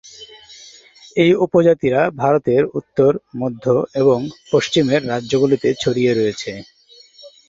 [1.15, 3.11] এই উপজাতিরা ভারতের উত্তর,
[3.35, 3.65] মধ্য
[4.01, 4.19] এবং
[4.51, 6.51] পশ্চিমের রাজ্যগুলিতে ছড়িয়ে রয়েছে।